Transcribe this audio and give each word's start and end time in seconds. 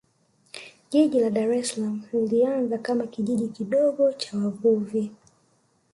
jiji 0.91 1.17
la 1.19 1.29
dar 1.37 1.51
es 1.59 1.67
salaam 1.69 1.97
lilianza 2.13 2.77
kama 2.77 3.07
kijiji 3.07 3.47
kidogo 3.47 4.13
cha 4.13 4.37
wavuvi 4.37 5.11